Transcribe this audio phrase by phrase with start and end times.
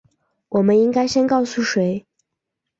[0.49, 2.07] 我们应该先告诉谁？